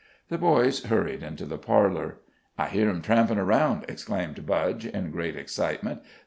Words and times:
The 0.29 0.39
boys 0.39 0.85
hurried 0.85 1.21
into 1.21 1.45
the 1.45 1.59
parlor. 1.59 2.17
"I 2.57 2.69
hear 2.69 2.89
'em 2.89 3.03
trampin' 3.03 3.37
around!" 3.37 3.85
exclaimed 3.87 4.47
Budge, 4.47 4.83
in 4.87 5.11
great 5.11 5.35
excitement. 5.35 6.01